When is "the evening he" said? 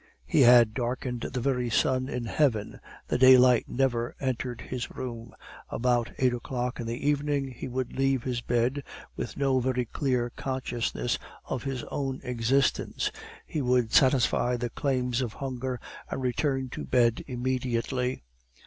6.87-7.67